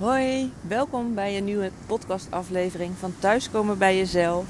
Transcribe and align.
Hoi, 0.00 0.52
welkom 0.68 1.14
bij 1.14 1.36
een 1.36 1.44
nieuwe 1.44 1.70
podcastaflevering 1.86 2.96
van 2.98 3.14
Thuiskomen 3.18 3.78
bij 3.78 3.96
Jezelf. 3.96 4.46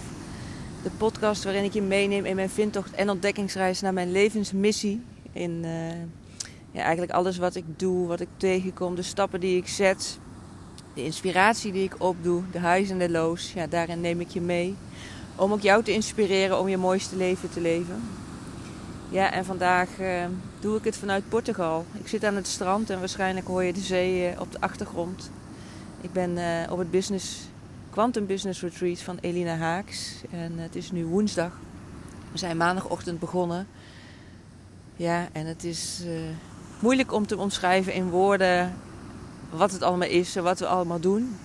De 0.82 0.90
podcast 0.90 1.44
waarin 1.44 1.64
ik 1.64 1.72
je 1.72 1.82
meeneem 1.82 2.24
in 2.24 2.36
mijn 2.36 2.50
vindtocht 2.50 2.94
en 2.94 3.10
ontdekkingsreis 3.10 3.80
naar 3.80 3.92
mijn 3.92 4.12
levensmissie. 4.12 5.02
In 5.32 5.50
uh, 5.64 5.70
ja, 6.70 6.80
eigenlijk 6.82 7.12
alles 7.12 7.38
wat 7.38 7.54
ik 7.54 7.64
doe, 7.76 8.06
wat 8.06 8.20
ik 8.20 8.28
tegenkom, 8.36 8.94
de 8.94 9.02
stappen 9.02 9.40
die 9.40 9.56
ik 9.56 9.68
zet, 9.68 10.18
de 10.94 11.04
inspiratie 11.04 11.72
die 11.72 11.84
ik 11.84 11.94
opdoe, 12.02 12.42
de 12.52 12.60
highs 12.60 12.90
en 12.90 12.98
de 12.98 13.10
lows. 13.10 13.52
Ja, 13.52 13.66
daarin 13.66 14.00
neem 14.00 14.20
ik 14.20 14.28
je 14.28 14.40
mee. 14.40 14.76
Om 15.36 15.52
ook 15.52 15.62
jou 15.62 15.82
te 15.82 15.92
inspireren 15.92 16.58
om 16.58 16.68
je 16.68 16.76
mooiste 16.76 17.16
leven 17.16 17.50
te 17.50 17.60
leven. 17.60 18.02
Ja, 19.08 19.32
en 19.32 19.44
vandaag 19.44 19.88
uh, 20.00 20.24
doe 20.60 20.76
ik 20.76 20.84
het 20.84 20.96
vanuit 20.96 21.28
Portugal. 21.28 21.84
Ik 21.92 22.08
zit 22.08 22.24
aan 22.24 22.36
het 22.36 22.46
strand 22.46 22.90
en 22.90 22.98
waarschijnlijk 22.98 23.46
hoor 23.46 23.62
je 23.62 23.72
de 23.72 23.80
zee 23.80 24.32
uh, 24.32 24.40
op 24.40 24.52
de 24.52 24.60
achtergrond. 24.60 25.30
Ik 26.02 26.12
ben 26.12 26.30
uh, 26.30 26.72
op 26.72 26.78
het 26.78 26.90
business, 26.90 27.38
Quantum 27.90 28.26
Business 28.26 28.60
Retreat 28.60 28.98
van 28.98 29.18
Elina 29.20 29.56
Haaks. 29.56 30.14
En 30.30 30.58
het 30.58 30.76
is 30.76 30.90
nu 30.90 31.04
woensdag. 31.04 31.52
We 32.32 32.38
zijn 32.38 32.56
maandagochtend 32.56 33.18
begonnen. 33.18 33.66
Ja, 34.96 35.28
en 35.32 35.46
het 35.46 35.64
is 35.64 36.02
moeilijk 36.78 37.12
om 37.12 37.26
te 37.26 37.36
omschrijven 37.36 37.92
in 37.92 38.08
woorden 38.08 38.74
wat 39.50 39.72
het 39.72 39.82
allemaal 39.82 40.08
is 40.08 40.36
en 40.36 40.42
wat 40.42 40.58
we 40.58 40.66
allemaal 40.66 41.00
doen. 41.00 41.36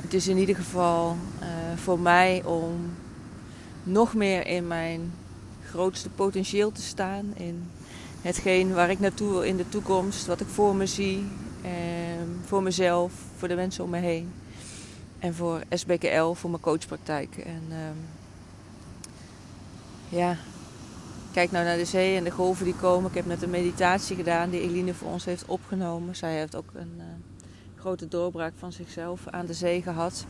Het 0.00 0.14
is 0.14 0.28
in 0.28 0.36
ieder 0.36 0.56
geval 0.56 1.16
voor 1.76 1.98
mij 1.98 2.42
om 2.44 2.94
nog 3.82 4.14
meer 4.14 4.46
in 4.46 4.66
mijn 4.66 5.12
grootste 5.66 6.10
potentieel 6.10 6.72
te 6.72 6.82
staan. 6.82 7.32
In 7.36 7.70
hetgeen 8.22 8.74
waar 8.74 8.90
ik 8.90 9.00
naartoe 9.00 9.30
wil 9.30 9.42
in 9.42 9.56
de 9.56 9.68
toekomst, 9.68 10.26
wat 10.26 10.40
ik 10.40 10.48
voor 10.48 10.76
me 10.76 10.86
zie. 10.86 11.26
Eh, 11.64 11.70
voor 12.44 12.62
mezelf, 12.62 13.12
voor 13.36 13.48
de 13.48 13.54
mensen 13.54 13.84
om 13.84 13.90
me 13.90 13.98
heen. 13.98 14.32
En 15.18 15.34
voor 15.34 15.60
SBKL, 15.70 16.32
voor 16.32 16.50
mijn 16.50 16.62
coachpraktijk. 16.62 17.36
En 17.36 17.62
ehm, 17.70 17.96
ja, 20.08 20.36
kijk 21.32 21.50
nou 21.50 21.64
naar 21.64 21.76
de 21.76 21.84
zee 21.84 22.16
en 22.16 22.24
de 22.24 22.30
golven 22.30 22.64
die 22.64 22.74
komen. 22.74 23.10
Ik 23.10 23.16
heb 23.16 23.26
net 23.26 23.42
een 23.42 23.50
meditatie 23.50 24.16
gedaan 24.16 24.50
die 24.50 24.60
Eline 24.60 24.94
voor 24.94 25.08
ons 25.08 25.24
heeft 25.24 25.44
opgenomen. 25.44 26.16
Zij 26.16 26.38
heeft 26.38 26.56
ook 26.56 26.70
een 26.74 26.92
uh, 26.96 27.04
grote 27.76 28.08
doorbraak 28.08 28.52
van 28.58 28.72
zichzelf 28.72 29.20
aan 29.30 29.46
de 29.46 29.54
zee 29.54 29.82
gehad. 29.82 30.24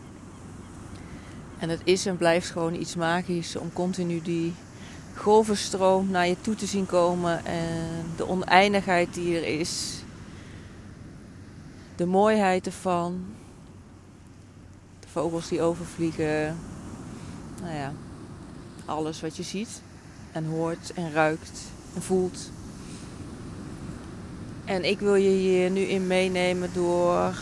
En 1.58 1.68
het 1.68 1.80
is 1.84 2.06
en 2.06 2.16
blijft 2.16 2.50
gewoon 2.50 2.74
iets 2.74 2.94
magisch 2.94 3.56
om 3.56 3.72
continu 3.72 4.22
die 4.22 4.54
golvenstroom 5.14 6.10
naar 6.10 6.28
je 6.28 6.40
toe 6.40 6.54
te 6.54 6.66
zien 6.66 6.86
komen. 6.86 7.44
En 7.44 8.04
de 8.16 8.28
oneindigheid 8.28 9.14
die 9.14 9.36
er 9.36 9.60
is. 9.60 10.03
De 11.96 12.06
mooiheid 12.06 12.66
ervan. 12.66 13.24
De 15.00 15.08
vogels 15.08 15.48
die 15.48 15.62
overvliegen. 15.62 16.58
Nou 17.62 17.74
ja, 17.74 17.92
alles 18.84 19.20
wat 19.20 19.36
je 19.36 19.42
ziet 19.42 19.82
en 20.32 20.44
hoort 20.44 20.92
en 20.94 21.12
ruikt 21.12 21.60
en 21.94 22.02
voelt. 22.02 22.50
En 24.64 24.84
ik 24.84 24.98
wil 24.98 25.14
je 25.14 25.28
hier 25.28 25.70
nu 25.70 25.80
in 25.80 26.06
meenemen 26.06 26.70
door 26.72 27.34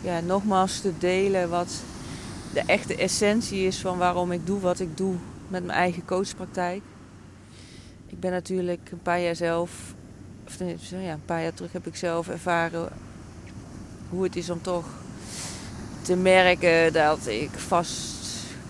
ja, 0.00 0.20
nogmaals 0.20 0.80
te 0.80 0.92
delen 0.98 1.50
wat 1.50 1.82
de 2.52 2.62
echte 2.66 2.96
essentie 2.96 3.66
is 3.66 3.80
van 3.80 3.98
waarom 3.98 4.32
ik 4.32 4.46
doe 4.46 4.60
wat 4.60 4.80
ik 4.80 4.96
doe 4.96 5.14
met 5.48 5.64
mijn 5.64 5.78
eigen 5.78 6.04
coachpraktijk. 6.04 6.82
Ik 8.06 8.20
ben 8.20 8.30
natuurlijk 8.30 8.90
een 8.90 9.02
paar 9.02 9.20
jaar 9.20 9.36
zelf, 9.36 9.94
of 10.46 10.58
ja, 10.90 11.12
een 11.12 11.24
paar 11.24 11.42
jaar 11.42 11.54
terug 11.54 11.72
heb 11.72 11.86
ik 11.86 11.96
zelf 11.96 12.28
ervaren 12.28 12.88
hoe 14.14 14.24
het 14.24 14.36
is 14.36 14.50
om 14.50 14.62
toch 14.62 14.84
te 16.02 16.16
merken 16.16 16.92
dat 16.92 17.26
ik 17.26 17.50
vast 17.50 18.14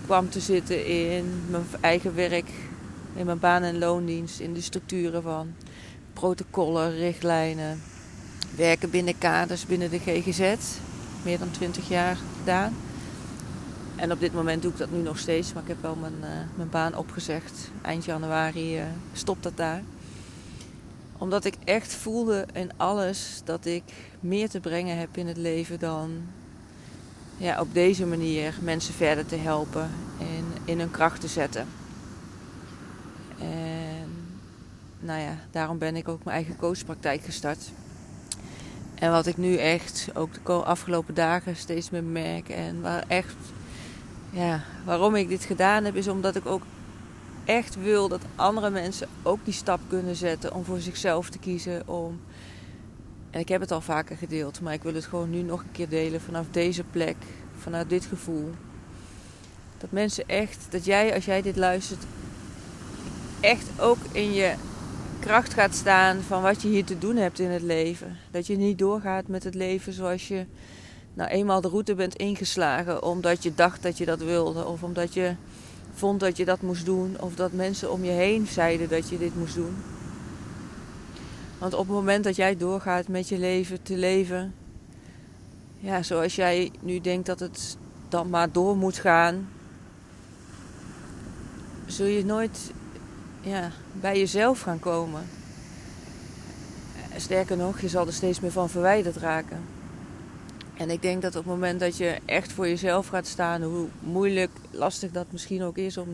kwam 0.04 0.30
te 0.30 0.40
zitten 0.40 0.86
in 0.86 1.42
mijn 1.50 1.64
eigen 1.80 2.14
werk, 2.14 2.50
in 3.14 3.26
mijn 3.26 3.38
baan- 3.38 3.62
en 3.62 3.78
loondienst, 3.78 4.40
in 4.40 4.54
de 4.54 4.60
structuren 4.60 5.22
van 5.22 5.54
protocollen, 6.12 6.96
richtlijnen, 6.96 7.82
werken 8.56 8.90
binnen 8.90 9.18
kaders 9.18 9.66
binnen 9.66 9.90
de 9.90 9.98
GGZ, 9.98 10.54
meer 11.22 11.38
dan 11.38 11.50
20 11.50 11.88
jaar 11.88 12.16
gedaan. 12.38 12.76
En 13.96 14.12
op 14.12 14.20
dit 14.20 14.34
moment 14.34 14.62
doe 14.62 14.70
ik 14.70 14.78
dat 14.78 14.90
nu 14.90 14.98
nog 14.98 15.18
steeds, 15.18 15.52
maar 15.52 15.62
ik 15.62 15.68
heb 15.68 15.82
wel 15.82 15.96
mijn, 16.00 16.14
uh, 16.20 16.28
mijn 16.56 16.70
baan 16.70 16.96
opgezegd. 16.96 17.70
Eind 17.82 18.04
januari 18.04 18.78
uh, 18.78 18.84
stopt 19.12 19.42
dat 19.42 19.56
daar. 19.56 19.82
Omdat 21.24 21.44
ik 21.44 21.54
echt 21.64 21.94
voelde 21.94 22.46
in 22.52 22.70
alles 22.76 23.40
dat 23.44 23.64
ik 23.64 23.82
meer 24.20 24.48
te 24.48 24.60
brengen 24.60 24.98
heb 24.98 25.16
in 25.16 25.26
het 25.26 25.36
leven 25.36 25.78
dan 25.78 26.22
ja, 27.36 27.60
op 27.60 27.74
deze 27.74 28.06
manier 28.06 28.54
mensen 28.62 28.94
verder 28.94 29.26
te 29.26 29.36
helpen 29.36 29.90
en 30.18 30.44
in 30.64 30.78
hun 30.78 30.90
kracht 30.90 31.20
te 31.20 31.28
zetten. 31.28 31.66
En 33.38 34.08
nou 34.98 35.20
ja, 35.20 35.36
daarom 35.50 35.78
ben 35.78 35.96
ik 35.96 36.08
ook 36.08 36.24
mijn 36.24 36.36
eigen 36.36 36.56
coachpraktijk 36.56 37.24
gestart. 37.24 37.70
En 38.94 39.10
wat 39.10 39.26
ik 39.26 39.36
nu 39.36 39.56
echt, 39.56 40.08
ook 40.14 40.32
de 40.44 40.52
afgelopen 40.52 41.14
dagen, 41.14 41.56
steeds 41.56 41.90
meer 41.90 42.04
merk 42.04 42.48
en 42.48 42.80
waar 42.80 43.04
echt 43.08 43.36
ja, 44.30 44.62
waarom 44.84 45.14
ik 45.14 45.28
dit 45.28 45.44
gedaan 45.44 45.84
heb, 45.84 45.94
is 45.94 46.08
omdat 46.08 46.36
ik 46.36 46.46
ook 46.46 46.62
echt 47.44 47.82
wil 47.82 48.08
dat 48.08 48.20
andere 48.36 48.70
mensen 48.70 49.08
ook 49.22 49.38
die 49.44 49.54
stap 49.54 49.80
kunnen 49.88 50.16
zetten 50.16 50.54
om 50.54 50.64
voor 50.64 50.80
zichzelf 50.80 51.30
te 51.30 51.38
kiezen. 51.38 51.88
Om... 51.88 52.20
En 53.30 53.40
ik 53.40 53.48
heb 53.48 53.60
het 53.60 53.70
al 53.70 53.80
vaker 53.80 54.16
gedeeld, 54.16 54.60
maar 54.60 54.72
ik 54.72 54.82
wil 54.82 54.94
het 54.94 55.04
gewoon 55.04 55.30
nu 55.30 55.42
nog 55.42 55.60
een 55.60 55.72
keer 55.72 55.88
delen 55.88 56.20
vanaf 56.20 56.46
deze 56.50 56.84
plek, 56.90 57.16
vanuit 57.58 57.88
dit 57.88 58.04
gevoel. 58.04 58.50
Dat 59.78 59.90
mensen 59.92 60.28
echt, 60.28 60.66
dat 60.70 60.84
jij 60.84 61.14
als 61.14 61.24
jij 61.24 61.42
dit 61.42 61.56
luistert, 61.56 62.04
echt 63.40 63.68
ook 63.80 63.98
in 64.12 64.32
je 64.32 64.54
kracht 65.20 65.54
gaat 65.54 65.74
staan 65.74 66.20
van 66.20 66.42
wat 66.42 66.62
je 66.62 66.68
hier 66.68 66.84
te 66.84 66.98
doen 66.98 67.16
hebt 67.16 67.38
in 67.38 67.50
het 67.50 67.62
leven. 67.62 68.16
Dat 68.30 68.46
je 68.46 68.56
niet 68.56 68.78
doorgaat 68.78 69.28
met 69.28 69.44
het 69.44 69.54
leven 69.54 69.92
zoals 69.92 70.28
je 70.28 70.46
nou 71.14 71.30
eenmaal 71.30 71.60
de 71.60 71.68
route 71.68 71.94
bent 71.94 72.16
ingeslagen 72.16 73.02
omdat 73.02 73.42
je 73.42 73.54
dacht 73.54 73.82
dat 73.82 73.98
je 73.98 74.04
dat 74.04 74.22
wilde, 74.22 74.66
of 74.66 74.82
omdat 74.82 75.14
je 75.14 75.34
vond 75.94 76.20
dat 76.20 76.36
je 76.36 76.44
dat 76.44 76.60
moest 76.60 76.84
doen, 76.84 77.16
of 77.20 77.34
dat 77.34 77.52
mensen 77.52 77.90
om 77.90 78.04
je 78.04 78.10
heen 78.10 78.46
zeiden 78.46 78.88
dat 78.88 79.08
je 79.08 79.18
dit 79.18 79.36
moest 79.36 79.54
doen. 79.54 79.76
Want 81.58 81.72
op 81.72 81.86
het 81.86 81.96
moment 81.96 82.24
dat 82.24 82.36
jij 82.36 82.56
doorgaat 82.56 83.08
met 83.08 83.28
je 83.28 83.38
leven 83.38 83.82
te 83.82 83.96
leven, 83.96 84.54
ja, 85.78 86.02
zoals 86.02 86.34
jij 86.34 86.70
nu 86.80 87.00
denkt 87.00 87.26
dat 87.26 87.40
het 87.40 87.76
dan 88.08 88.30
maar 88.30 88.52
door 88.52 88.76
moet 88.76 88.96
gaan, 88.96 89.48
zul 91.86 92.06
je 92.06 92.24
nooit 92.24 92.72
ja, 93.40 93.70
bij 93.92 94.18
jezelf 94.18 94.60
gaan 94.60 94.78
komen. 94.78 95.22
Sterker 97.16 97.56
nog, 97.56 97.80
je 97.80 97.88
zal 97.88 98.06
er 98.06 98.12
steeds 98.12 98.40
meer 98.40 98.52
van 98.52 98.70
verwijderd 98.70 99.16
raken. 99.16 99.73
En 100.76 100.90
ik 100.90 101.02
denk 101.02 101.22
dat 101.22 101.36
op 101.36 101.44
het 101.44 101.52
moment 101.52 101.80
dat 101.80 101.96
je 101.96 102.18
echt 102.24 102.52
voor 102.52 102.68
jezelf 102.68 103.06
gaat 103.06 103.26
staan, 103.26 103.62
hoe 103.62 103.88
moeilijk, 104.00 104.50
lastig 104.70 105.10
dat 105.10 105.26
misschien 105.30 105.62
ook 105.62 105.76
is 105.76 105.96
om 105.96 106.08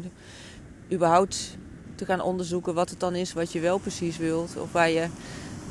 überhaupt 0.93 1.57
te 1.95 2.05
gaan 2.05 2.21
onderzoeken 2.21 2.75
wat 2.75 2.91
het 2.91 3.01
dan 3.01 3.15
is 3.15 3.33
wat 3.33 3.53
je 3.53 3.61
wel 3.61 3.79
precies 3.79 4.17
wilt 4.17 4.57
of 4.57 4.73
waar 4.73 4.91
je 4.91 5.07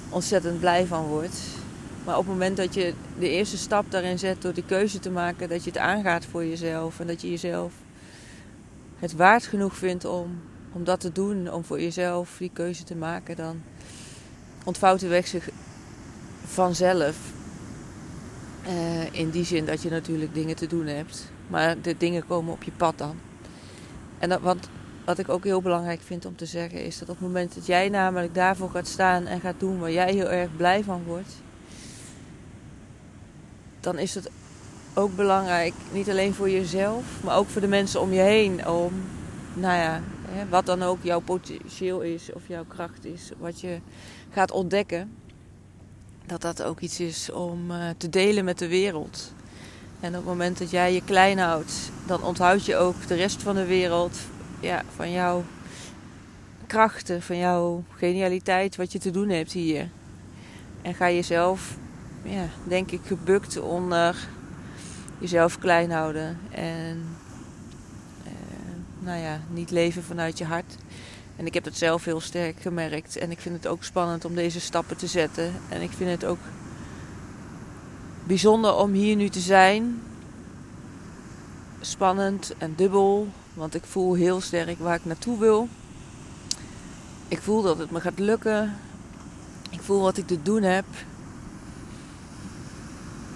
ontzettend 0.10 0.60
blij 0.60 0.86
van 0.86 1.06
wordt. 1.06 1.40
Maar 2.06 2.18
op 2.18 2.24
het 2.24 2.34
moment 2.34 2.58
dat 2.58 2.74
je 2.74 2.94
de 3.20 3.30
eerste 3.30 3.58
stap 3.58 3.92
daarin 3.92 4.20
zet 4.20 4.42
door 4.42 4.54
die 4.54 4.66
keuze 4.66 5.00
te 5.00 5.12
maken, 5.12 5.50
dat 5.50 5.64
je 5.64 5.70
het 5.70 5.80
aangaat 5.80 6.26
voor 6.26 6.46
jezelf 6.46 7.00
en 7.00 7.08
dat 7.08 7.22
je 7.22 7.30
jezelf 7.30 7.74
het 9.00 9.16
waard 9.16 9.46
genoeg 9.46 9.76
vindt 9.76 10.06
om, 10.06 10.42
om 10.72 10.84
dat 10.84 11.00
te 11.00 11.12
doen, 11.12 11.52
om 11.52 11.64
voor 11.64 11.82
jezelf 11.82 12.36
die 12.38 12.52
keuze 12.54 12.84
te 12.84 12.96
maken, 12.96 13.36
dan 13.36 13.62
ontvouwt 14.64 15.00
de 15.00 15.08
weg 15.08 15.28
zich 15.28 15.50
vanzelf. 16.46 17.18
Uh, 18.70 19.14
in 19.14 19.30
die 19.30 19.46
zin 19.46 19.66
dat 19.66 19.82
je 19.82 19.90
natuurlijk 19.90 20.34
dingen 20.34 20.56
te 20.56 20.68
doen 20.68 20.86
hebt. 20.86 21.32
Maar 21.48 21.82
de 21.82 21.96
dingen 21.98 22.28
komen 22.28 22.54
op 22.54 22.64
je 22.64 22.72
pad 22.72 22.98
dan. 22.98 23.16
En 24.20 24.42
want 24.42 24.70
wat 25.06 25.18
ik 25.18 25.30
ook 25.30 25.44
heel 25.44 25.62
belangrijk 25.62 26.02
vind 26.02 26.26
om 26.26 26.36
te 26.36 26.46
zeggen 26.46 26.84
is 26.84 27.00
dat 27.00 27.10
op 27.10 27.16
het 27.16 27.28
moment 27.28 27.56
dat 27.56 27.66
jij 27.66 27.90
namelijk 27.90 28.34
daarvoor 28.34 28.70
gaat 28.70 28.88
staan 28.88 29.26
en 29.26 29.40
gaat 29.40 29.60
doen 29.60 29.80
waar 29.80 29.92
jij 29.92 30.14
heel 30.14 30.30
erg 30.30 30.56
blij 30.56 30.84
van 30.84 31.04
wordt, 31.04 31.34
dan 33.80 33.98
is 33.98 34.16
het 34.16 34.30
ook 34.94 35.16
belangrijk, 35.16 35.74
niet 35.92 36.10
alleen 36.10 36.34
voor 36.34 36.50
jezelf, 36.50 37.24
maar 37.24 37.38
ook 37.38 37.48
voor 37.48 37.62
de 37.62 37.68
mensen 37.68 38.02
om 38.02 38.14
je 38.14 38.22
heen, 38.22 38.68
om, 38.68 38.94
nou 39.54 39.78
ja, 39.78 40.02
hè, 40.28 40.48
wat 40.50 40.66
dan 40.66 40.84
ook 40.84 40.98
jouw 41.02 41.20
potentieel 41.20 42.02
is 42.02 42.34
of 42.34 42.48
jouw 42.48 42.66
kracht 42.68 43.06
is, 43.06 43.32
wat 43.38 43.62
je 43.62 43.80
gaat 44.30 44.52
ontdekken 44.52 45.12
dat 46.30 46.42
dat 46.42 46.64
ook 46.64 46.80
iets 46.80 47.00
is 47.00 47.32
om 47.32 47.72
uh, 47.72 47.90
te 47.98 48.10
delen 48.10 48.46
met 48.46 48.60
de 48.60 48.68
wereld. 48.68 49.32
En 50.00 50.10
op 50.10 50.16
het 50.16 50.26
moment 50.26 50.58
dat 50.58 50.70
jij 50.70 50.94
je 50.94 51.04
klein 51.04 51.38
houdt, 51.38 51.74
dan 52.06 52.24
onthoud 52.24 52.66
je 52.66 52.76
ook 52.76 53.08
de 53.08 53.16
rest 53.16 53.42
van 53.42 53.56
de 53.56 53.66
wereld 53.66 54.18
ja, 54.60 54.84
van 54.96 55.12
jouw 55.12 55.44
krachten, 56.68 57.22
van 57.22 57.38
jouw 57.38 57.84
genialiteit, 57.96 58.76
wat 58.76 58.92
je 58.92 59.00
te 59.00 59.12
doen 59.12 59.30
hebt 59.30 59.52
hier. 59.52 59.90
En 60.82 60.94
ga 60.94 61.10
jezelf 61.10 61.78
ja, 62.24 62.48
denk 62.64 62.92
ik, 62.92 63.02
gebukt 63.06 63.60
onder 63.60 64.28
jezelf 65.18 65.60
klein 65.60 65.92
houden. 65.92 66.40
En 66.52 67.06
uh, 68.26 68.32
nou 69.00 69.20
ja, 69.20 69.40
niet 69.50 69.72
leven 69.72 70.04
vanuit 70.04 70.38
je 70.38 70.46
hart. 70.46 70.76
En 71.40 71.46
ik 71.46 71.54
heb 71.54 71.64
dat 71.64 71.78
zelf 71.78 72.06
heel 72.06 72.20
sterk 72.20 72.62
gemerkt. 72.62 73.18
En 73.18 73.32
ik 73.32 73.40
vind 73.40 73.56
het 73.56 73.68
ook 73.68 73.84
spannend 73.84 74.26
om 74.26 74.36
deze 74.36 74.60
stappen 74.60 74.98
te 74.98 75.08
zetten. 75.08 75.54
En 75.70 75.82
ik 75.82 75.92
vind 75.92 76.10
het 76.10 76.26
ook 76.26 76.40
bijzonder 78.24 78.76
om 78.76 78.92
hier 78.92 79.16
nu 79.16 79.30
te 79.30 79.40
zijn. 79.40 80.02
Spannend 81.82 82.54
en 82.58 82.74
dubbel. 82.76 83.28
Want 83.54 83.76
ik 83.76 83.84
voel 83.84 84.14
heel 84.14 84.42
sterk 84.42 84.80
waar 84.80 84.96
ik 84.96 85.06
naartoe 85.06 85.40
wil. 85.40 85.68
Ik 87.28 87.42
voel 87.42 87.62
dat 87.62 87.78
het 87.78 87.92
me 87.92 88.02
gaat 88.02 88.20
lukken. 88.20 88.78
Ik 89.70 89.82
voel 89.82 90.02
wat 90.02 90.18
ik 90.18 90.28
te 90.28 90.42
doen 90.42 90.64
heb. 90.64 90.86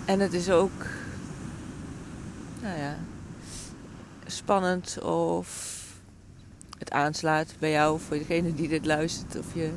En 0.05 0.19
het 0.19 0.33
is 0.33 0.49
ook, 0.49 0.85
nou 2.61 2.79
ja, 2.79 2.97
spannend 4.25 5.01
of 5.01 5.81
het 6.83 6.91
aanslaat 6.93 7.55
bij 7.59 7.71
jou, 7.71 7.99
voor 7.99 8.17
degene 8.17 8.53
die 8.53 8.67
dit 8.67 8.85
luistert. 8.85 9.37
Of 9.37 9.45
je, 9.53 9.69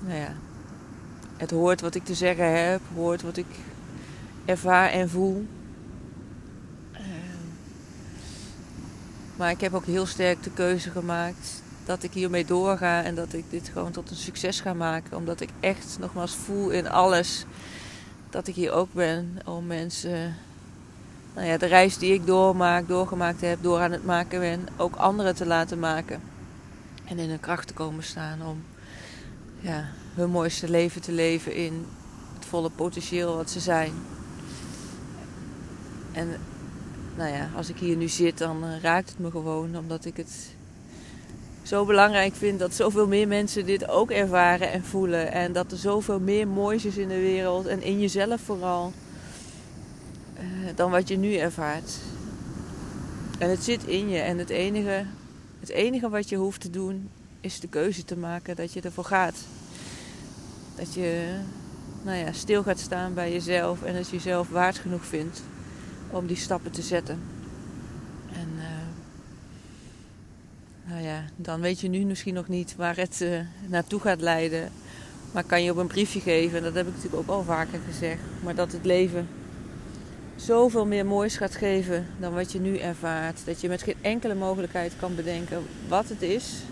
nou 0.00 0.18
ja, 0.18 0.32
het 1.36 1.50
hoort 1.50 1.80
wat 1.80 1.94
ik 1.94 2.04
te 2.04 2.14
zeggen 2.14 2.64
heb, 2.64 2.80
hoort 2.94 3.22
wat 3.22 3.36
ik 3.36 3.46
ervaar 4.44 4.90
en 4.90 5.08
voel. 5.08 5.46
Ehm, 6.92 7.46
maar 9.36 9.50
ik 9.50 9.60
heb 9.60 9.74
ook 9.74 9.86
heel 9.86 10.06
sterk 10.06 10.42
de 10.42 10.50
keuze 10.50 10.90
gemaakt 10.90 11.62
dat 11.84 12.02
ik 12.02 12.12
hiermee 12.12 12.44
doorga 12.44 13.02
en 13.02 13.14
dat 13.14 13.32
ik 13.32 13.44
dit 13.50 13.70
gewoon 13.72 13.92
tot 13.92 14.10
een 14.10 14.16
succes 14.16 14.60
ga 14.60 14.74
maken. 14.74 15.16
Omdat 15.16 15.40
ik 15.40 15.50
echt 15.60 15.96
nogmaals 16.00 16.34
voel 16.34 16.70
in 16.70 16.88
alles 16.88 17.44
dat 18.30 18.46
ik 18.46 18.54
hier 18.54 18.72
ook 18.72 18.92
ben 18.92 19.38
om 19.44 19.66
mensen, 19.66 20.36
nou 21.34 21.46
ja, 21.46 21.56
de 21.56 21.66
reis 21.66 21.98
die 21.98 22.12
ik 22.12 22.26
doormaak, 22.26 22.88
doorgemaakt 22.88 23.40
heb, 23.40 23.58
door 23.62 23.78
aan 23.78 23.92
het 23.92 24.04
maken 24.04 24.40
ben, 24.40 24.66
ook 24.76 24.96
anderen 24.96 25.34
te 25.34 25.46
laten 25.46 25.78
maken. 25.78 26.22
En 27.04 27.18
in 27.18 27.28
hun 27.28 27.40
kracht 27.40 27.66
te 27.66 27.74
komen 27.74 28.04
staan 28.04 28.46
om 28.46 28.62
ja, 29.60 29.84
hun 30.14 30.30
mooiste 30.30 30.68
leven 30.68 31.00
te 31.00 31.12
leven 31.12 31.54
in 31.54 31.86
het 32.34 32.44
volle 32.44 32.70
potentieel 32.70 33.36
wat 33.36 33.50
ze 33.50 33.60
zijn. 33.60 33.92
En 36.12 36.28
nou 37.16 37.32
ja, 37.32 37.48
als 37.56 37.68
ik 37.68 37.76
hier 37.76 37.96
nu 37.96 38.08
zit, 38.08 38.38
dan 38.38 38.64
eh, 38.64 38.82
raakt 38.82 39.08
het 39.08 39.18
me 39.18 39.30
gewoon 39.30 39.76
omdat 39.76 40.04
ik 40.04 40.16
het 40.16 40.54
zo 41.62 41.84
belangrijk 41.84 42.34
vind 42.34 42.58
dat 42.58 42.74
zoveel 42.74 43.06
meer 43.06 43.28
mensen 43.28 43.66
dit 43.66 43.88
ook 43.88 44.10
ervaren 44.10 44.72
en 44.72 44.84
voelen. 44.84 45.32
En 45.32 45.52
dat 45.52 45.72
er 45.72 45.78
zoveel 45.78 46.20
meer 46.20 46.48
moois 46.48 46.84
is 46.84 46.96
in 46.96 47.08
de 47.08 47.20
wereld 47.20 47.66
en 47.66 47.82
in 47.82 48.00
jezelf 48.00 48.40
vooral. 48.40 48.92
Dan 50.74 50.90
wat 50.90 51.08
je 51.08 51.16
nu 51.16 51.34
ervaart. 51.34 51.96
En 53.38 53.50
het 53.50 53.64
zit 53.64 53.84
in 53.84 54.08
je. 54.08 54.18
En 54.18 54.38
het 54.38 54.50
enige, 54.50 55.04
het 55.60 55.68
enige 55.68 56.08
wat 56.08 56.28
je 56.28 56.36
hoeft 56.36 56.60
te 56.60 56.70
doen 56.70 57.10
is 57.40 57.60
de 57.60 57.68
keuze 57.68 58.04
te 58.04 58.16
maken 58.16 58.56
dat 58.56 58.72
je 58.72 58.80
ervoor 58.80 59.04
gaat. 59.04 59.36
Dat 60.76 60.94
je 60.94 61.38
nou 62.02 62.18
ja, 62.18 62.32
stil 62.32 62.62
gaat 62.62 62.78
staan 62.78 63.14
bij 63.14 63.32
jezelf 63.32 63.82
en 63.82 63.94
dat 63.94 64.08
je 64.08 64.16
jezelf 64.16 64.48
waard 64.48 64.78
genoeg 64.78 65.04
vindt 65.04 65.42
om 66.10 66.26
die 66.26 66.36
stappen 66.36 66.70
te 66.70 66.82
zetten. 66.82 67.20
En 68.32 68.48
uh, 68.56 68.64
nou 70.92 71.02
ja, 71.02 71.24
dan 71.36 71.60
weet 71.60 71.80
je 71.80 71.88
nu 71.88 72.04
misschien 72.04 72.34
nog 72.34 72.48
niet 72.48 72.76
waar 72.76 72.96
het 72.96 73.20
uh, 73.22 73.40
naartoe 73.66 74.00
gaat 74.00 74.20
leiden. 74.20 74.70
Maar 75.32 75.44
kan 75.44 75.62
je 75.62 75.70
op 75.70 75.76
een 75.76 75.86
briefje 75.86 76.20
geven, 76.20 76.62
dat 76.62 76.74
heb 76.74 76.86
ik 76.86 76.94
natuurlijk 76.94 77.22
ook 77.22 77.36
al 77.36 77.42
vaker 77.42 77.80
gezegd. 77.86 78.20
Maar 78.42 78.54
dat 78.54 78.72
het 78.72 78.84
leven 78.84 79.28
zoveel 80.36 80.86
meer 80.86 81.06
moois 81.06 81.36
gaat 81.36 81.54
geven 81.54 82.06
dan 82.18 82.34
wat 82.34 82.52
je 82.52 82.60
nu 82.60 82.78
ervaart. 82.78 83.46
Dat 83.46 83.60
je 83.60 83.68
met 83.68 83.82
geen 83.82 83.94
enkele 84.00 84.34
mogelijkheid 84.34 84.92
kan 84.96 85.14
bedenken 85.14 85.62
wat 85.88 86.08
het 86.08 86.22
is. 86.22 86.62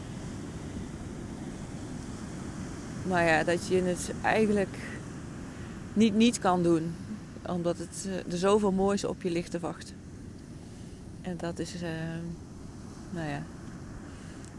Maar 3.07 3.25
ja, 3.25 3.45
dat 3.45 3.67
je 3.67 3.83
het 3.83 4.13
eigenlijk 4.23 4.77
niet 5.93 6.15
niet 6.15 6.39
kan 6.39 6.63
doen. 6.63 6.95
Omdat 7.47 7.79
het, 7.79 8.07
uh, 8.07 8.33
er 8.33 8.39
zoveel 8.39 8.73
moois 8.73 9.05
op 9.05 9.23
je 9.23 9.31
ligt 9.31 9.51
te 9.51 9.61
wachten. 9.61 9.95
En 11.23 11.37
dat 11.37 11.59
is, 11.59 11.75
uh, 11.75 11.89
nou 13.11 13.29
ja, 13.29 13.43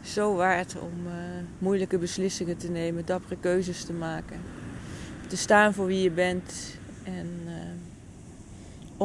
zo 0.02 0.34
waard 0.34 0.74
om 0.80 1.06
uh, 1.06 1.12
moeilijke 1.58 1.98
beslissingen 1.98 2.56
te 2.56 2.68
nemen, 2.68 3.04
dappere 3.04 3.36
keuzes 3.40 3.84
te 3.84 3.92
maken. 3.92 4.40
Te 5.26 5.36
staan 5.36 5.74
voor 5.74 5.86
wie 5.86 6.02
je 6.02 6.10
bent 6.10 6.52
en 7.02 7.28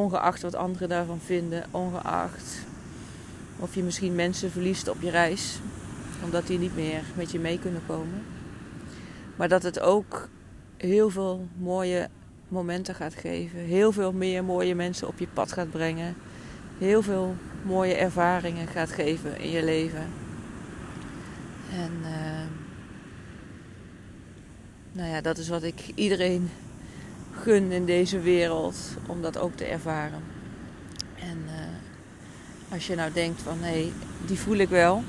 ongeacht 0.00 0.42
wat 0.42 0.54
anderen 0.54 0.88
daarvan 0.88 1.20
vinden, 1.20 1.64
ongeacht 1.70 2.58
of 3.58 3.74
je 3.74 3.82
misschien 3.82 4.14
mensen 4.14 4.50
verliest 4.50 4.88
op 4.88 5.00
je 5.00 5.10
reis, 5.10 5.58
omdat 6.24 6.46
die 6.46 6.58
niet 6.58 6.74
meer 6.74 7.02
met 7.14 7.30
je 7.30 7.38
mee 7.38 7.58
kunnen 7.58 7.82
komen. 7.86 8.22
Maar 9.36 9.48
dat 9.48 9.62
het 9.62 9.80
ook 9.80 10.28
heel 10.76 11.10
veel 11.10 11.48
mooie 11.58 12.08
momenten 12.48 12.94
gaat 12.94 13.14
geven, 13.14 13.58
heel 13.58 13.92
veel 13.92 14.12
meer 14.12 14.44
mooie 14.44 14.74
mensen 14.74 15.08
op 15.08 15.18
je 15.18 15.26
pad 15.32 15.52
gaat 15.52 15.70
brengen, 15.70 16.16
heel 16.78 17.02
veel 17.02 17.34
mooie 17.62 17.94
ervaringen 17.94 18.66
gaat 18.66 18.90
geven 18.90 19.40
in 19.40 19.50
je 19.50 19.64
leven. 19.64 20.06
En 21.72 21.92
uh, 22.02 22.46
nou 24.92 25.08
ja, 25.08 25.20
dat 25.20 25.38
is 25.38 25.48
wat 25.48 25.62
ik 25.62 25.80
iedereen 25.94 26.50
gun 27.32 27.72
in 27.72 27.84
deze 27.84 28.20
wereld 28.20 28.76
om 29.06 29.22
dat 29.22 29.38
ook 29.38 29.56
te 29.56 29.64
ervaren. 29.64 30.22
En 31.18 31.38
uh, 31.46 32.72
als 32.72 32.86
je 32.86 32.94
nou 32.94 33.12
denkt 33.12 33.42
van 33.42 33.58
hé, 33.58 33.70
hey, 33.70 33.92
die 34.26 34.38
voel 34.38 34.56
ik 34.56 34.68
wel, 34.68 35.02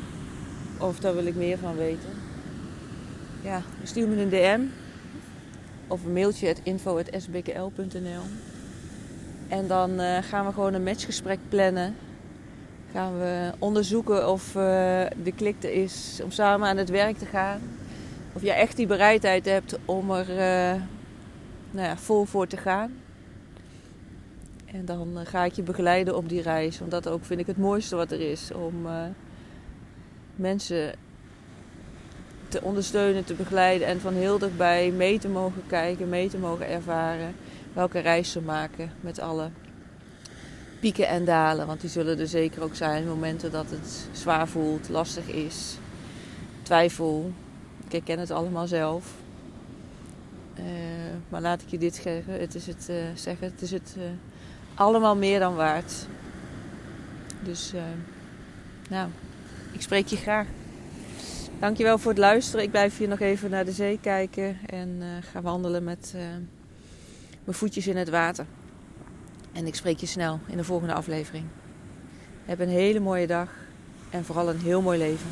of 0.77 0.99
daar 0.99 1.15
wil 1.15 1.25
ik 1.25 1.35
meer 1.35 1.57
van 1.57 1.75
weten, 1.75 2.09
ja, 3.41 3.61
stuur 3.83 4.07
me 4.07 4.21
een 4.21 4.29
DM 4.29 4.61
of 5.87 6.03
een 6.03 6.13
mailtje 6.13 6.49
at 6.49 6.59
info.sbkl.nl. 6.63 8.23
En 9.47 9.67
dan 9.67 10.01
uh, 10.01 10.17
gaan 10.21 10.45
we 10.45 10.53
gewoon 10.53 10.73
een 10.73 10.83
matchgesprek 10.83 11.39
plannen 11.49 11.95
gaan 12.93 13.19
we 13.19 13.51
onderzoeken 13.59 14.29
of 14.29 14.47
uh, 14.47 14.63
de 15.23 15.31
klik 15.35 15.63
er 15.63 15.73
is 15.73 16.19
om 16.23 16.31
samen 16.31 16.67
aan 16.67 16.77
het 16.77 16.89
werk 16.89 17.17
te 17.17 17.25
gaan. 17.25 17.61
Of 18.33 18.41
je 18.41 18.51
echt 18.51 18.75
die 18.75 18.87
bereidheid 18.87 19.45
hebt 19.45 19.77
om 19.85 20.11
er 20.11 20.25
nou 21.71 21.87
ja, 21.87 21.97
vol 21.97 22.25
voor 22.25 22.47
te 22.47 22.57
gaan. 22.57 22.93
En 24.65 24.85
dan 24.85 25.09
uh, 25.17 25.19
ga 25.25 25.43
ik 25.43 25.53
je 25.53 25.63
begeleiden 25.63 26.15
op 26.15 26.29
die 26.29 26.41
reis. 26.41 26.79
Want 26.79 26.91
dat 26.91 27.07
ook 27.07 27.25
vind 27.25 27.39
ik 27.39 27.47
het 27.47 27.57
mooiste 27.57 27.95
wat 27.95 28.11
er 28.11 28.31
is. 28.31 28.51
Om 28.51 28.87
mensen 30.35 30.93
te 32.47 32.61
ondersteunen, 32.61 33.23
te 33.23 33.33
begeleiden 33.33 33.87
en 33.87 33.99
van 33.99 34.13
heel 34.13 34.37
dichtbij 34.37 34.91
mee 34.91 35.19
te 35.19 35.29
mogen 35.29 35.63
kijken, 35.67 36.09
mee 36.09 36.29
te 36.29 36.37
mogen 36.37 36.67
ervaren 36.67 37.35
welke 37.73 37.99
reis 37.99 38.31
ze 38.31 38.41
maken 38.41 38.91
met 39.01 39.19
allen 39.19 39.53
pieken 40.79 41.07
en 41.07 41.25
dalen. 41.25 41.67
Want 41.67 41.81
die 41.81 41.89
zullen 41.89 42.19
er 42.19 42.27
zeker 42.27 42.63
ook 42.63 42.75
zijn. 42.75 43.07
Momenten 43.07 43.51
dat 43.51 43.69
het 43.69 44.07
zwaar 44.11 44.47
voelt, 44.47 44.89
lastig 44.89 45.27
is, 45.27 45.77
twijfel. 46.61 47.31
Ik 47.87 48.03
ken 48.03 48.19
het 48.19 48.31
allemaal 48.31 48.67
zelf. 48.67 49.20
Uh, 50.59 50.65
maar 51.29 51.41
laat 51.41 51.61
ik 51.61 51.67
je 51.67 51.77
dit 51.77 51.95
zeggen. 51.95 52.39
Het 52.39 52.55
is 52.55 52.67
het, 52.67 52.91
zeggen. 53.15 53.47
Het 53.47 53.61
is 53.61 53.71
het 53.71 53.95
allemaal 54.73 55.15
meer 55.15 55.39
dan 55.39 55.55
waard. 55.55 55.93
Dus 57.43 57.73
nou, 58.89 59.09
ik 59.71 59.81
spreek 59.81 60.07
je 60.07 60.15
graag. 60.15 60.47
Dankjewel 61.59 61.97
voor 61.97 62.11
het 62.11 62.19
luisteren. 62.19 62.65
Ik 62.65 62.71
blijf 62.71 62.97
hier 62.97 63.07
nog 63.07 63.19
even 63.19 63.49
naar 63.49 63.65
de 63.65 63.71
zee 63.71 63.99
kijken 64.01 64.57
en 64.65 65.01
ga 65.31 65.41
wandelen 65.41 65.83
met 65.83 66.13
mijn 67.43 67.57
voetjes 67.57 67.87
in 67.87 67.97
het 67.97 68.09
water. 68.09 68.45
En 69.51 69.67
ik 69.67 69.75
spreek 69.75 69.97
je 69.97 70.05
snel 70.05 70.39
in 70.47 70.57
de 70.57 70.63
volgende 70.63 70.93
aflevering. 70.93 71.45
Heb 72.45 72.59
een 72.59 72.69
hele 72.69 72.99
mooie 72.99 73.27
dag 73.27 73.49
en 74.09 74.25
vooral 74.25 74.49
een 74.49 74.59
heel 74.59 74.81
mooi 74.81 74.97
leven. 74.97 75.27